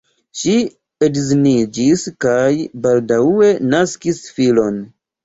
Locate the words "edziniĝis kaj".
1.07-2.39